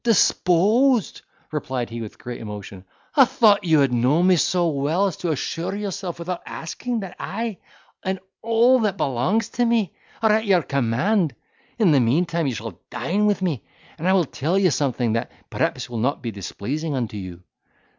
[0.03, 1.21] "Disposed!"
[1.51, 2.83] replied he with great emotion;
[3.15, 7.15] "I thought you had known me so well as to assure yourself without asking, that
[7.19, 7.57] I,
[8.03, 9.93] and all that belongs to me,
[10.23, 11.35] are at your command.
[11.77, 13.63] In the meantime you shall dine with me,
[13.99, 17.43] and I will tell you something that, perhaps, will not be displeasing unto you."